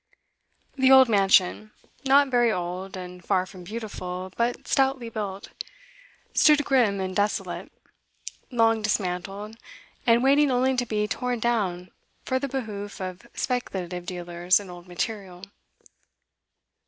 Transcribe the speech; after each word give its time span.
The 0.77 0.89
old 0.91 1.09
mansion 1.09 1.73
not 2.05 2.29
very 2.29 2.51
old, 2.51 2.97
and 2.97 3.23
far 3.23 3.45
from 3.45 3.63
beautiful, 3.63 4.31
but 4.35 4.67
stoutly 4.67 5.09
built 5.09 5.49
stood 6.33 6.65
grim 6.65 6.99
and 6.99 7.15
desolate, 7.15 7.71
long 8.49 8.81
dismantled, 8.81 9.57
and 10.07 10.23
waiting 10.23 10.49
only 10.49 10.75
to 10.75 10.87
be 10.87 11.07
torn 11.07 11.39
down 11.39 11.91
for 12.25 12.39
the 12.39 12.47
behoof 12.49 12.99
of 12.99 13.27
speculative 13.35 14.07
dealers 14.07 14.59
in 14.59 14.71
old 14.71 14.87
material. 14.87 15.43